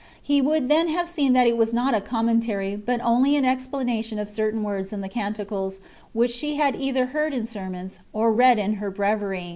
He 0.19 0.41
would 0.41 0.67
then 0.67 0.87
have 0.87 1.07
seen 1.07 1.33
that 1.33 1.45
it 1.45 1.55
was 1.57 1.75
not 1.75 1.93
a 1.93 2.01
Commentary, 2.01 2.75
but 2.75 2.99
only 3.01 3.35
an 3.35 3.45
Explanation 3.45 4.17
of 4.17 4.27
certain 4.31 4.63
words 4.63 4.91
in 4.91 5.01
the 5.01 5.07
Canticles, 5.09 5.79
which 6.11 6.31
she 6.31 6.55
had 6.55 6.75
either 6.75 7.05
heard 7.13 7.35
in 7.35 7.45
sermons, 7.45 7.99
or 8.11 8.31
read 8.33 8.57
in 8.57 8.77
her 8.81 8.89
Breviary. 8.89 9.49